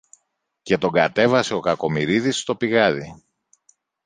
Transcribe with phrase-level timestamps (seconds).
[0.61, 3.23] και τον κατέβασε ο Κακομοιρίδης στο πηγάδι.